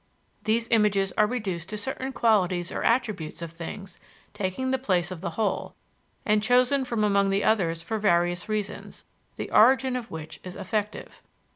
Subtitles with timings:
[0.45, 3.99] These images are reduced to certain qualities or attributes of things,
[4.33, 5.75] taking the place of the whole,
[6.25, 11.21] and chosen from among the others for various reasons, the origin of which is affective.